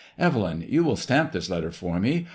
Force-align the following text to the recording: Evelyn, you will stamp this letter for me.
Evelyn, 0.17 0.65
you 0.67 0.83
will 0.83 0.95
stamp 0.95 1.31
this 1.31 1.47
letter 1.47 1.69
for 1.69 1.99
me. 1.99 2.25